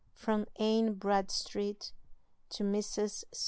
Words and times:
FROM 0.15 0.47
ANNE 0.55 0.95
BRADSTREET 0.95 1.91
TO 2.49 2.63
MRS. 2.63 3.23